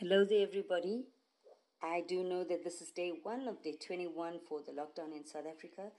Hello 0.00 0.24
there, 0.24 0.46
everybody. 0.46 1.06
I 1.82 2.04
do 2.06 2.22
know 2.22 2.44
that 2.44 2.62
this 2.62 2.80
is 2.80 2.92
day 2.92 3.14
one 3.24 3.48
of 3.48 3.64
day 3.64 3.74
21 3.84 4.38
for 4.48 4.60
the 4.64 4.70
lockdown 4.70 5.10
in 5.12 5.26
South 5.26 5.46
Africa, 5.52 5.90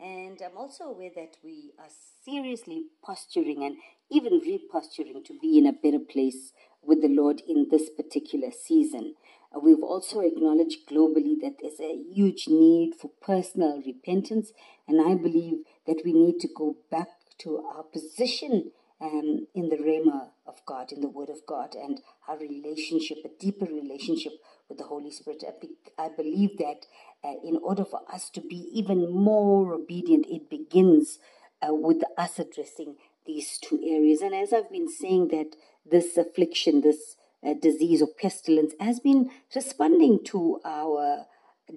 and 0.00 0.42
I'm 0.44 0.56
also 0.56 0.86
aware 0.86 1.12
that 1.14 1.36
we 1.44 1.70
are 1.78 1.92
seriously 2.24 2.86
posturing 3.00 3.62
and 3.62 3.76
even 4.10 4.40
reposturing 4.40 5.24
to 5.26 5.38
be 5.40 5.56
in 5.56 5.68
a 5.68 5.72
better 5.72 6.00
place 6.00 6.52
with 6.82 7.00
the 7.00 7.06
Lord 7.06 7.42
in 7.48 7.68
this 7.70 7.90
particular 7.96 8.50
season. 8.50 9.14
We've 9.62 9.84
also 9.84 10.18
acknowledged 10.18 10.88
globally 10.90 11.40
that 11.42 11.58
there's 11.62 11.78
a 11.78 12.02
huge 12.12 12.48
need 12.48 12.96
for 13.00 13.12
personal 13.22 13.80
repentance, 13.86 14.50
and 14.88 15.00
I 15.00 15.14
believe 15.14 15.58
that 15.86 16.02
we 16.04 16.12
need 16.12 16.40
to 16.40 16.48
go 16.48 16.78
back 16.90 17.10
to 17.42 17.58
our 17.58 17.84
position 17.84 18.72
um, 19.04 19.46
in 19.54 19.68
the 19.68 19.76
Rhema 19.76 20.28
of 20.46 20.64
God, 20.64 20.90
in 20.90 21.00
the 21.00 21.08
Word 21.08 21.28
of 21.28 21.44
God, 21.46 21.74
and 21.74 22.00
our 22.26 22.38
relationship, 22.38 23.18
a 23.24 23.28
deeper 23.38 23.66
relationship 23.66 24.32
with 24.68 24.78
the 24.78 24.84
Holy 24.84 25.10
Spirit. 25.10 25.44
I, 25.46 25.52
be, 25.60 25.68
I 25.98 26.08
believe 26.08 26.56
that 26.58 26.86
uh, 27.22 27.34
in 27.44 27.58
order 27.62 27.84
for 27.84 28.00
us 28.10 28.30
to 28.30 28.40
be 28.40 28.68
even 28.72 29.12
more 29.12 29.74
obedient, 29.74 30.26
it 30.28 30.48
begins 30.48 31.18
uh, 31.62 31.74
with 31.74 32.02
us 32.16 32.38
addressing 32.38 32.96
these 33.26 33.58
two 33.58 33.78
areas. 33.84 34.22
And 34.22 34.34
as 34.34 34.52
I've 34.52 34.72
been 34.72 34.88
saying, 34.88 35.28
that 35.28 35.56
this 35.84 36.16
affliction, 36.16 36.80
this 36.80 37.16
uh, 37.46 37.54
disease 37.60 38.00
or 38.00 38.08
pestilence, 38.08 38.72
has 38.80 39.00
been 39.00 39.30
responding 39.54 40.24
to 40.24 40.60
our 40.64 41.26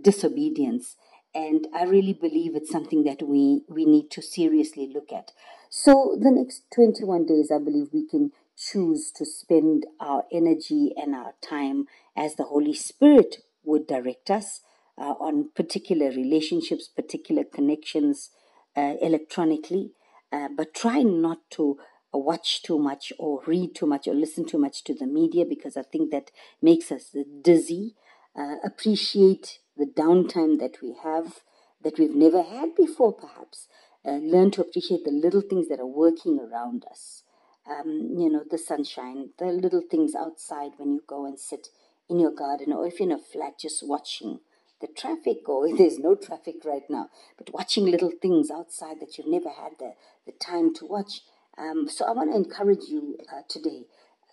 disobedience. 0.02 0.96
And 1.38 1.68
I 1.72 1.84
really 1.84 2.14
believe 2.14 2.56
it's 2.56 2.72
something 2.72 3.04
that 3.04 3.22
we, 3.22 3.62
we 3.70 3.86
need 3.86 4.10
to 4.10 4.24
seriously 4.24 4.92
look 4.92 5.14
at. 5.14 5.34
So, 5.70 6.18
the 6.20 6.32
next 6.32 6.64
21 6.74 7.28
days, 7.28 7.52
I 7.52 7.60
believe 7.60 7.90
we 7.94 8.08
can 8.08 8.32
choose 8.58 9.12
to 9.12 9.24
spend 9.24 9.86
our 10.00 10.24
energy 10.32 10.96
and 10.98 11.14
our 11.14 11.36
time 11.48 11.86
as 12.16 12.36
the 12.36 12.46
Holy 12.46 12.74
Spirit 12.74 13.44
would 13.64 13.86
direct 13.86 14.32
us 14.32 14.62
uh, 14.98 15.14
on 15.20 15.50
particular 15.56 16.08
relationships, 16.08 16.88
particular 16.88 17.44
connections 17.44 18.32
uh, 18.76 18.96
electronically, 19.00 19.92
uh, 20.32 20.48
but 20.58 20.74
try 20.74 21.04
not 21.04 21.38
to 21.52 21.78
watch 22.12 22.64
too 22.64 22.80
much 22.80 23.14
or 23.20 23.44
read 23.46 23.76
too 23.76 23.86
much 23.86 24.08
or 24.08 24.16
listen 24.16 24.44
too 24.44 24.58
much 24.58 24.84
to 24.86 24.96
the 24.96 25.06
media 25.06 25.46
because 25.48 25.78
I 25.78 25.84
think 25.84 26.10
that 26.10 26.32
makes 26.64 26.92
us 26.92 27.16
dizzy. 27.44 27.94
Uh, 28.36 28.56
appreciate 28.64 29.60
the 29.78 29.86
downtime 29.86 30.60
that 30.60 30.82
we 30.82 30.96
have 31.04 31.42
that 31.84 32.00
we've 32.00 32.16
never 32.16 32.44
had 32.44 32.76
before, 32.76 33.14
perhaps. 33.14 33.68
Uh, 34.06 34.18
learn 34.18 34.52
to 34.52 34.62
appreciate 34.62 35.04
the 35.04 35.12
little 35.12 35.42
things 35.42 35.68
that 35.68 35.80
are 35.80 35.86
working 35.86 36.40
around 36.40 36.86
us 36.90 37.24
um, 37.70 38.16
you 38.18 38.30
know, 38.30 38.44
the 38.50 38.58
sunshine, 38.58 39.30
the 39.38 39.48
little 39.48 39.82
things 39.82 40.16
outside 40.16 40.72
when 40.78 40.94
you 40.94 41.04
go 41.06 41.26
and 41.26 41.40
sit 41.40 41.68
in 42.10 42.20
your 42.20 42.32
garden, 42.32 42.72
or 42.72 42.88
if 42.88 43.00
you're 43.00 43.10
in 43.10 43.16
a 43.16 43.20
flat, 43.20 43.60
just 43.60 43.84
watching 43.86 44.40
the 44.80 44.88
traffic, 44.88 45.48
or 45.48 45.68
if 45.68 45.78
there's 45.78 46.00
no 46.00 46.16
traffic 46.16 46.56
right 46.66 46.90
now, 46.90 47.10
but 47.38 47.54
watching 47.54 47.86
little 47.86 48.12
things 48.22 48.50
outside 48.50 49.00
that 49.00 49.18
you've 49.18 49.28
never 49.28 49.50
had 49.50 49.74
the, 49.80 49.94
the 50.26 50.32
time 50.34 50.74
to 50.76 50.86
watch. 50.86 51.22
Um, 51.58 51.90
so 51.90 52.06
I 52.06 52.12
want 52.12 52.32
to 52.32 52.38
encourage 52.38 52.88
you 52.88 53.18
uh, 53.34 53.42
today. 53.50 53.84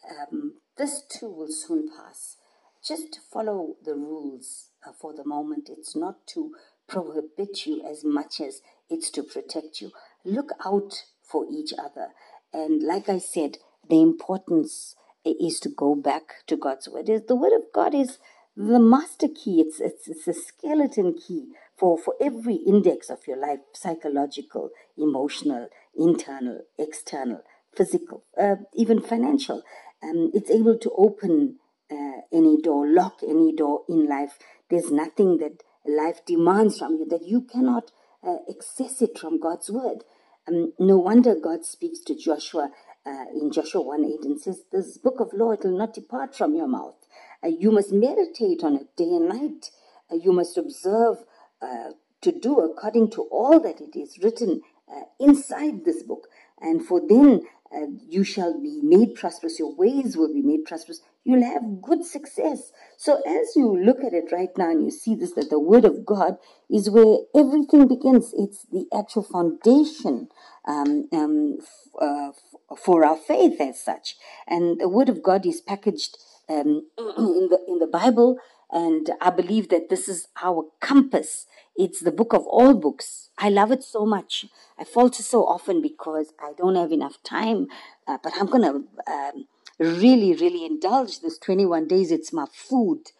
Um, 0.08 0.54
this 0.76 1.02
too 1.02 1.30
will 1.30 1.50
soon 1.50 1.88
pass. 1.88 2.36
Just 2.86 3.20
follow 3.32 3.76
the 3.82 3.94
rules 3.94 4.68
uh, 4.86 4.92
for 4.92 5.14
the 5.14 5.24
moment. 5.24 5.70
It's 5.70 5.96
not 5.96 6.26
to 6.28 6.52
prohibit 6.86 7.64
you 7.64 7.82
as 7.82 8.04
much 8.04 8.40
as 8.40 8.60
it's 8.90 9.10
to 9.10 9.22
protect 9.22 9.80
you. 9.80 9.90
Look 10.24 10.50
out 10.64 11.04
for 11.22 11.46
each 11.50 11.72
other. 11.72 12.08
And 12.52 12.82
like 12.82 13.08
I 13.08 13.18
said, 13.18 13.56
the 13.88 14.02
importance 14.02 14.96
is 15.24 15.60
to 15.60 15.70
go 15.70 15.94
back 15.94 16.46
to 16.46 16.56
God's 16.56 16.88
word. 16.88 17.06
The 17.06 17.34
word 17.34 17.54
of 17.54 17.62
God 17.74 17.94
is 17.94 18.18
the 18.56 18.78
master 18.78 19.28
key. 19.28 19.60
It's 19.60 19.80
it's, 19.80 20.06
it's 20.06 20.28
a 20.28 20.34
skeleton 20.34 21.14
key 21.14 21.48
for, 21.76 21.98
for 21.98 22.14
every 22.20 22.56
index 22.56 23.08
of 23.08 23.26
your 23.26 23.38
life 23.38 23.60
psychological, 23.72 24.70
emotional, 24.96 25.68
internal, 25.96 26.60
external, 26.78 27.42
physical, 27.74 28.24
uh, 28.38 28.56
even 28.74 29.00
financial. 29.00 29.62
Um, 30.02 30.30
it's 30.34 30.50
able 30.50 30.76
to 30.78 30.90
open 30.98 31.56
uh, 31.90 32.20
any 32.32 32.60
door, 32.60 32.86
lock 32.88 33.20
any 33.22 33.54
door 33.54 33.82
in 33.88 34.08
life. 34.08 34.38
There's 34.70 34.90
nothing 34.90 35.38
that 35.38 35.62
life 35.86 36.24
demands 36.24 36.78
from 36.78 36.96
you 36.96 37.06
that 37.06 37.26
you 37.26 37.42
cannot 37.42 37.90
uh, 38.26 38.36
access 38.48 39.02
it 39.02 39.18
from 39.18 39.38
God's 39.38 39.70
word. 39.70 40.04
Um, 40.48 40.72
no 40.78 40.98
wonder 40.98 41.34
God 41.34 41.64
speaks 41.64 42.00
to 42.00 42.14
Joshua 42.14 42.70
uh, 43.06 43.24
in 43.34 43.50
Joshua 43.50 43.82
1 43.82 44.04
8 44.04 44.24
and 44.24 44.40
says, 44.40 44.62
This 44.72 44.98
book 44.98 45.20
of 45.20 45.32
law, 45.32 45.52
it 45.52 45.64
will 45.64 45.76
not 45.76 45.94
depart 45.94 46.34
from 46.34 46.54
your 46.54 46.68
mouth. 46.68 46.96
Uh, 47.42 47.48
you 47.48 47.70
must 47.70 47.92
meditate 47.92 48.62
on 48.62 48.76
it 48.76 48.96
day 48.96 49.04
and 49.04 49.28
night. 49.28 49.70
Uh, 50.10 50.16
you 50.16 50.32
must 50.32 50.56
observe 50.56 51.18
uh, 51.60 51.90
to 52.20 52.32
do 52.32 52.60
according 52.60 53.10
to 53.10 53.22
all 53.30 53.60
that 53.60 53.80
it 53.80 53.98
is 53.98 54.18
written 54.22 54.62
uh, 54.90 55.02
inside 55.20 55.84
this 55.84 56.02
book. 56.02 56.28
And 56.60 56.84
for 56.84 57.00
then 57.06 57.42
you 58.08 58.24
shall 58.24 58.60
be 58.60 58.80
made 58.82 59.14
prosperous, 59.14 59.58
your 59.58 59.74
ways 59.74 60.16
will 60.16 60.32
be 60.32 60.42
made 60.42 60.64
prosperous, 60.64 61.00
you'll 61.24 61.44
have 61.44 61.82
good 61.82 62.04
success. 62.04 62.72
So, 62.96 63.20
as 63.26 63.56
you 63.56 63.76
look 63.76 63.98
at 64.04 64.12
it 64.12 64.32
right 64.32 64.50
now 64.56 64.70
and 64.70 64.84
you 64.84 64.90
see 64.90 65.14
this, 65.14 65.32
that 65.32 65.50
the 65.50 65.58
Word 65.58 65.84
of 65.84 66.04
God 66.06 66.36
is 66.70 66.90
where 66.90 67.18
everything 67.34 67.88
begins, 67.88 68.32
it's 68.36 68.64
the 68.72 68.86
actual 68.96 69.22
foundation 69.22 70.28
um, 70.66 71.08
um, 71.12 71.58
f- 71.60 72.02
uh, 72.02 72.28
f- 72.28 72.78
for 72.78 73.04
our 73.04 73.16
faith 73.16 73.60
as 73.60 73.82
such. 73.82 74.16
And 74.46 74.80
the 74.80 74.88
Word 74.88 75.08
of 75.08 75.22
God 75.22 75.46
is 75.46 75.60
packaged 75.60 76.16
um, 76.48 76.86
in, 76.98 77.48
the, 77.50 77.58
in 77.68 77.78
the 77.78 77.88
Bible. 77.90 78.38
And 78.74 79.10
I 79.20 79.30
believe 79.30 79.68
that 79.68 79.88
this 79.88 80.08
is 80.08 80.26
our 80.42 80.66
compass. 80.80 81.46
It's 81.76 82.00
the 82.00 82.10
book 82.10 82.32
of 82.32 82.44
all 82.48 82.74
books. 82.74 83.30
I 83.38 83.48
love 83.48 83.70
it 83.70 83.84
so 83.84 84.04
much. 84.04 84.46
I 84.76 84.82
falter 84.82 85.22
so 85.22 85.46
often 85.46 85.80
because 85.80 86.32
I 86.42 86.54
don't 86.58 86.74
have 86.74 86.90
enough 86.90 87.22
time. 87.22 87.68
Uh, 88.08 88.18
but 88.20 88.32
I'm 88.38 88.46
going 88.46 88.62
to 88.62 89.12
um, 89.12 89.46
really, 89.78 90.34
really 90.34 90.66
indulge 90.66 91.20
this 91.20 91.38
21 91.38 91.86
days. 91.86 92.10
It's 92.10 92.32
my 92.32 92.46
food. 92.52 93.12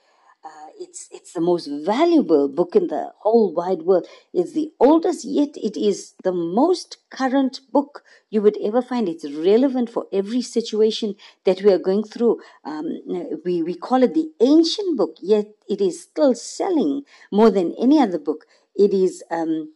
It's 0.79 1.09
it's 1.11 1.33
the 1.33 1.41
most 1.41 1.67
valuable 1.67 2.49
book 2.49 2.75
in 2.75 2.89
the 2.89 3.13
whole 3.19 3.53
wide 3.55 3.83
world. 3.83 4.07
It's 4.33 4.53
the 4.53 4.73
oldest, 4.81 5.25
yet 5.25 5.57
it 5.57 5.77
is 5.77 6.15
the 6.23 6.33
most 6.33 6.97
current 7.11 7.61
book 7.73 8.03
you 8.31 8.43
would 8.43 8.59
ever 8.63 8.83
find. 8.83 9.09
It's 9.09 9.31
relevant 9.31 9.89
for 9.91 10.07
every 10.13 10.43
situation 10.43 11.15
that 11.45 11.63
we 11.63 11.73
are 11.73 11.79
going 11.79 12.05
through. 12.05 12.41
Um, 12.65 13.01
we 13.45 13.63
we 13.63 13.75
call 13.75 14.03
it 14.03 14.15
the 14.15 14.33
ancient 14.41 14.97
book, 14.97 15.17
yet 15.21 15.47
it 15.69 15.81
is 15.81 16.03
still 16.03 16.35
selling 16.35 17.03
more 17.31 17.51
than 17.51 17.75
any 17.79 18.01
other 18.01 18.19
book. 18.19 18.47
It 18.75 18.93
is 18.93 19.23
um, 19.31 19.73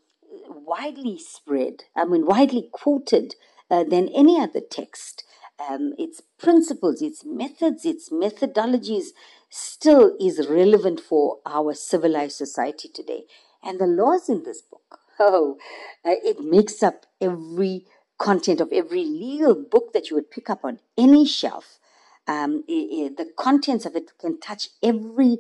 widely 0.49 1.19
spread. 1.19 1.85
I 1.95 2.05
mean, 2.05 2.27
widely 2.27 2.69
quoted 2.73 3.37
uh, 3.71 3.85
than 3.85 4.09
any 4.09 4.41
other 4.41 4.61
text 4.61 5.25
um, 5.59 5.95
its 5.99 6.23
principles, 6.39 7.03
its 7.03 7.25
methods, 7.25 7.85
its 7.85 8.11
methodologies 8.11 9.09
still 9.51 10.17
is 10.21 10.47
relevant 10.49 11.01
for 11.01 11.39
our 11.47 11.75
civilized 11.75 12.37
society 12.37 12.89
today. 12.89 13.25
And 13.63 13.81
the 13.81 13.87
laws 13.87 14.29
in 14.29 14.45
this 14.45 14.63
book, 14.63 15.01
oh, 15.21 15.57
uh, 16.05 16.15
it 16.25 16.41
makes 16.41 16.83
up 16.83 17.07
every 17.21 17.87
content 18.19 18.61
of 18.61 18.73
every 18.73 19.05
legal 19.05 19.55
book 19.55 19.93
that 19.93 20.11
you 20.11 20.17
would 20.17 20.31
pick 20.31 20.51
up 20.51 20.65
on 20.65 20.81
any 20.97 21.25
shelf. 21.25 21.79
Um, 22.27 22.65
it, 22.69 22.73
it, 22.73 23.17
the 23.17 23.31
contents 23.37 23.87
of 23.87 23.97
it 23.97 24.13
can 24.21 24.39
touch 24.39 24.69
every 24.83 25.39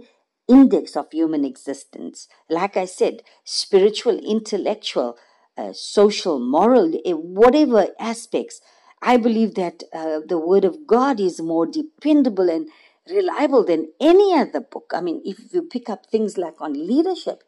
index 0.49 0.97
of 0.97 1.13
human 1.13 1.45
existence. 1.45 2.29
Like 2.49 2.77
I 2.77 2.87
said, 2.87 3.23
spiritual, 3.45 4.19
intellectual, 4.19 5.17
uh, 5.57 5.73
social, 5.75 6.39
moral, 6.39 6.95
eh, 7.05 7.13
whatever 7.13 7.89
aspects 7.99 8.61
I 9.03 9.17
believe 9.17 9.55
that 9.55 9.83
uh, 9.93 10.21
the 10.27 10.39
Word 10.39 10.65
of 10.65 10.87
God 10.87 11.21
is 11.21 11.41
more 11.41 11.67
dependable 11.67 12.49
and 12.51 12.69
reliable 13.09 13.65
than 13.65 13.93
any 14.01 14.37
other 14.37 14.61
book. 14.61 14.93
I 14.95 15.01
mean, 15.01 15.23
if 15.25 15.53
you 15.53 15.63
pick 15.63 15.89
up 15.89 16.07
things 16.07 16.37
like 16.37 16.61
on 16.61 16.73
leadership, 16.75 17.43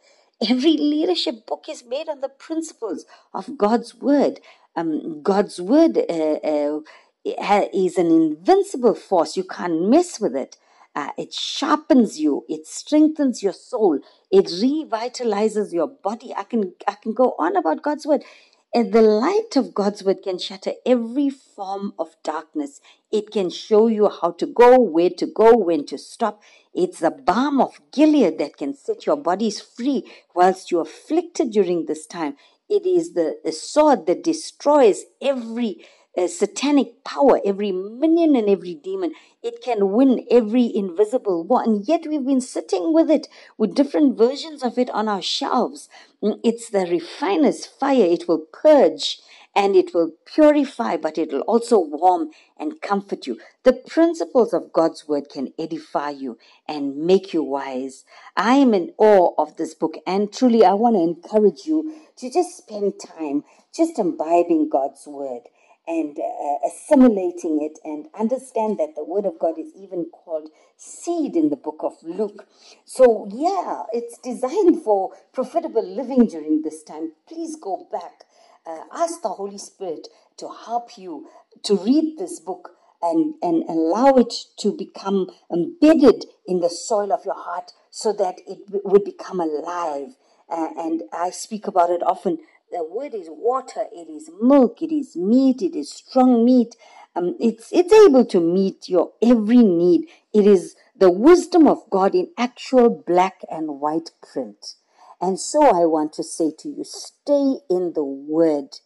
every 0.49 0.76
leadership 0.76 1.47
book 1.47 1.67
is 1.69 1.85
made 1.85 2.08
on 2.08 2.20
the 2.20 2.29
principles 2.29 3.05
of 3.35 3.58
God's 3.58 3.94
Word. 3.94 4.41
Um, 4.76 5.23
God's 5.23 5.61
Word 5.61 5.99
uh, 5.99 6.81
uh, 7.25 7.67
is 7.75 7.99
an 7.99 8.11
invincible 8.11 8.94
force. 8.94 9.37
You 9.37 9.44
can't 9.44 9.88
mess 9.88 10.20
with 10.20 10.37
it. 10.37 10.56
Uh, 10.94 11.11
it 11.17 11.32
sharpens 11.32 12.19
you. 12.19 12.44
It 12.49 12.67
strengthens 12.67 13.43
your 13.43 13.53
soul. 13.53 14.00
It 14.31 14.46
revitalizes 14.46 15.73
your 15.73 15.87
body. 15.87 16.35
I 16.37 16.43
can 16.43 16.75
I 16.88 16.94
can 16.94 17.12
go 17.12 17.35
on 17.38 17.56
about 17.56 17.82
God's 17.82 18.06
word. 18.06 18.25
And 18.72 18.93
the 18.93 19.02
light 19.02 19.56
of 19.56 19.75
God's 19.75 20.05
word 20.05 20.22
can 20.22 20.38
shatter 20.38 20.75
every 20.87 21.28
form 21.28 21.93
of 21.99 22.14
darkness. 22.22 22.81
It 23.11 23.32
can 23.32 23.50
show 23.50 23.88
you 23.88 24.08
how 24.08 24.31
to 24.32 24.46
go, 24.46 24.78
where 24.78 25.11
to 25.11 25.26
go, 25.26 25.56
when 25.56 25.84
to 25.87 25.99
stop. 25.99 26.40
It's 26.72 27.00
the 27.00 27.11
balm 27.11 27.61
of 27.61 27.81
Gilead 27.90 28.38
that 28.38 28.56
can 28.56 28.75
set 28.75 29.06
your 29.06 29.17
bodies 29.17 29.61
free 29.61 30.05
whilst 30.37 30.70
you're 30.70 30.82
afflicted 30.82 31.50
during 31.50 31.87
this 31.87 32.06
time. 32.06 32.37
It 32.69 32.87
is 32.87 33.14
the, 33.14 33.40
the 33.44 33.50
sword 33.50 34.06
that 34.06 34.22
destroys 34.22 35.02
every 35.20 35.84
uh, 36.17 36.27
satanic 36.27 37.05
power, 37.05 37.41
every 37.45 37.73
minion 37.73 38.37
and 38.37 38.49
every 38.49 38.75
demon. 38.75 39.12
It 39.43 39.62
can 39.62 39.93
win 39.93 40.27
every 40.31 40.71
invisible 40.75 41.45
war. 41.45 41.62
And 41.62 41.87
yet 41.87 42.07
we've 42.07 42.25
been 42.27 42.41
sitting 42.41 42.93
with 42.93 43.11
it, 43.11 43.29
with 43.57 43.75
different 43.75 44.19
versions 44.19 44.62
of 44.62 44.79
it 44.79 44.91
on 44.91 45.09
our 45.09 45.23
shelves. 45.23 45.89
Mm, 46.23 46.41
it's 46.45 46.71
the 46.71 46.87
refiner's 46.87 47.67
fire. 47.67 48.05
It 48.05 48.29
will 48.29 48.45
purge 48.53 49.19
and 49.55 49.75
it 49.75 49.93
will 49.93 50.12
purify, 50.27 50.97
but 50.97 51.19
it 51.19 51.33
will 51.33 51.41
also 51.43 51.79
warm 51.79 52.31
and 52.56 52.81
comfort 52.81 53.27
you. 53.27 53.39
The 53.65 53.73
principles 53.73 54.53
of 54.53 54.73
God's 54.73 55.09
word 55.09 55.29
can 55.29 55.53
edify 55.59 56.11
you 56.11 56.39
and 56.69 56.97
make 56.97 57.33
you 57.33 57.43
wise. 57.43 58.05
I 58.37 58.55
am 58.55 58.75
in 58.75 58.93
awe 58.97 59.35
of 59.39 59.56
this 59.56 59.75
book, 59.75 59.97
and 60.06 60.33
truly, 60.33 60.65
I 60.65 60.75
want 60.75 60.97
to 60.97 61.03
encourage 61.03 61.67
you 61.67 61.93
to 62.17 62.31
just 62.31 62.56
spend 62.56 62.95
time 63.01 63.43
just 63.75 63.99
imbibing 63.99 64.69
God's 64.69 65.06
word 65.06 65.43
and 65.87 66.19
uh, 66.19 66.69
assimilating 66.69 67.62
it 67.62 67.79
and 67.85 68.06
understand 68.19 68.79
that 68.79 68.94
the 68.94 69.05
word 69.05 69.27
of 69.27 69.38
God 69.38 69.59
is 69.59 69.73
even 69.75 70.06
called 70.12 70.50
seed 70.77 71.37
in 71.37 71.50
the 71.50 71.56
book 71.56 71.81
of 71.82 71.94
Luke. 72.03 72.47
So, 72.85 73.29
yeah, 73.31 73.85
it's 73.93 74.19
designed 74.19 74.82
for 74.82 75.12
profitable 75.32 75.87
living 75.87 76.27
during 76.27 76.62
this 76.62 76.82
time. 76.82 77.12
Please 77.27 77.56
go 77.56 77.88
back 77.91 78.25
uh, 78.67 78.85
ask 78.93 79.23
the 79.23 79.29
Holy 79.29 79.59
Spirit 79.59 80.09
to 80.37 80.49
help 80.49 80.99
you 80.99 81.29
to 81.62 81.77
read 81.77 82.19
this 82.19 82.41
book 82.41 82.73
and, 83.03 83.35
and 83.43 83.65
allow 83.69 84.15
it 84.15 84.32
to 84.59 84.73
become 84.73 85.29
embedded 85.50 86.27
in 86.47 86.61
the 86.61 86.69
soil 86.69 87.12
of 87.12 87.25
your 87.25 87.35
heart 87.35 87.73
so 87.91 88.12
that 88.12 88.41
it 88.47 88.59
would 88.85 89.05
become 89.05 89.41
alive. 89.41 90.17
Uh, 90.49 90.69
and 90.77 91.03
I 91.12 91.31
speak 91.31 91.67
about 91.67 91.91
it 91.91 92.03
often. 92.03 92.38
The 92.70 92.84
word 92.84 93.14
is 93.14 93.26
water, 93.28 93.87
it 93.93 94.08
is 94.08 94.31
milk, 94.40 94.81
it 94.81 94.93
is 94.93 95.17
meat, 95.17 95.61
it 95.61 95.75
is 95.75 95.90
strong 95.90 96.44
meat. 96.44 96.76
Um, 97.17 97.37
it's, 97.40 97.69
it's 97.72 97.93
able 97.93 98.25
to 98.26 98.40
meet 98.40 98.88
your 98.88 99.12
every 99.20 99.64
need. 99.64 100.06
It 100.32 100.46
is 100.46 100.76
the 100.96 101.11
wisdom 101.11 101.67
of 101.67 101.90
God 101.90 102.14
in 102.14 102.31
actual 102.38 102.88
black 103.05 103.40
and 103.50 103.81
white 103.81 104.11
print. 104.22 104.76
And 105.20 105.40
so 105.40 105.62
I 105.64 105.84
want 105.84 106.12
to 106.14 106.22
say 106.22 106.52
to 106.61 106.69
you 106.69 106.84
stay 106.84 107.56
in 107.69 107.93
the 107.94 108.05
Word, 108.05 108.78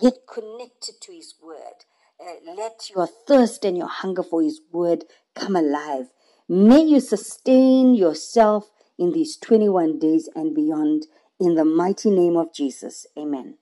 get 0.00 0.14
connected 0.26 0.94
to 1.02 1.12
His 1.12 1.34
Word. 1.42 1.84
Uh, 2.18 2.54
let 2.56 2.88
your 2.94 3.06
thirst 3.06 3.64
and 3.66 3.76
your 3.76 3.88
hunger 3.88 4.22
for 4.22 4.42
His 4.42 4.60
Word 4.72 5.04
come 5.34 5.54
alive. 5.54 6.06
May 6.48 6.80
you 6.80 7.00
sustain 7.00 7.94
yourself 7.94 8.70
in 8.98 9.12
these 9.12 9.36
21 9.36 9.98
days 9.98 10.30
and 10.34 10.54
beyond. 10.54 11.06
In 11.40 11.54
the 11.54 11.66
mighty 11.66 12.10
name 12.10 12.36
of 12.36 12.54
Jesus. 12.54 13.06
Amen. 13.18 13.56